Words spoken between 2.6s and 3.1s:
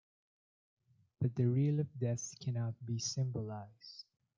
be